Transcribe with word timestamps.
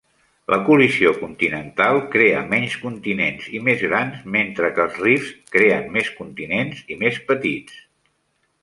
La 0.51 0.57
col·lisió 0.67 1.11
continental 1.17 1.99
crea 2.15 2.39
menys 2.55 2.77
continents 2.85 3.51
i 3.59 3.61
més 3.69 3.85
grans 3.91 4.25
mentre 4.39 4.73
que 4.79 4.85
els 4.87 4.99
rifts 5.05 5.31
creen 5.59 5.95
més 6.01 6.13
continents 6.23 6.83
i 6.97 7.01
més 7.05 7.23
petits. 7.31 7.81